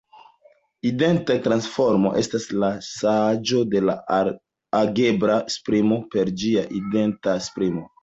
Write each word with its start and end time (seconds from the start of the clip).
Identa 0.91 1.35
transformo 1.47 2.13
estas 2.21 2.47
la 2.65 2.71
ŝanĝo 2.89 3.63
de 3.75 3.83
algebra 4.81 5.41
esprimo 5.55 6.05
per 6.17 6.37
ĝia 6.45 6.69
identa 6.85 7.43
esprimo. 7.47 7.91